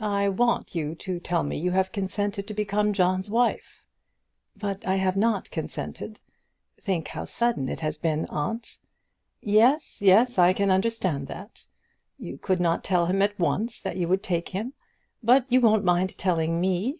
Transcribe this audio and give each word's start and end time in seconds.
"I 0.00 0.28
want 0.30 0.74
you 0.74 0.96
to 0.96 1.20
tell 1.20 1.44
me 1.44 1.56
you 1.56 1.70
have 1.70 1.92
consented 1.92 2.48
to 2.48 2.54
become 2.54 2.92
John's 2.92 3.30
wife." 3.30 3.84
"But 4.56 4.84
I 4.84 4.96
have 4.96 5.16
not 5.16 5.48
consented. 5.52 6.18
Think 6.80 7.06
how 7.06 7.24
sudden 7.24 7.68
it 7.68 7.78
has 7.78 7.96
been, 7.96 8.26
aunt!" 8.30 8.78
"Yes, 9.40 10.02
yes; 10.02 10.38
I 10.40 10.54
can 10.54 10.72
understand 10.72 11.28
that. 11.28 11.68
You 12.18 12.36
could 12.36 12.58
not 12.58 12.82
tell 12.82 13.06
him 13.06 13.22
at 13.22 13.38
once 13.38 13.80
that 13.80 13.96
you 13.96 14.08
would 14.08 14.24
take 14.24 14.48
him; 14.48 14.72
but 15.22 15.46
you 15.52 15.60
won't 15.60 15.84
mind 15.84 16.18
telling 16.18 16.60
me." 16.60 16.98